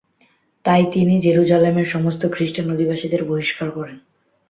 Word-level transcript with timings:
তাই 0.65 0.83
তিনি 0.91 1.13
জেরুসালেমের 1.21 1.85
সমস্ত 1.85 2.21
খ্রিস্টান 2.31 2.67
অধিবাসীদের 2.71 3.21
বহিষ্কার 3.25 3.67
করেন। 3.71 3.97